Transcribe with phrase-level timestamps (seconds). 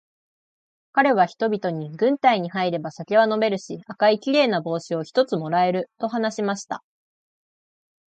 [0.93, 6.83] かれは人々に、軍隊に入れば酒は飲めるし、赤いきれいな帽子を一つ貰える、と話しました。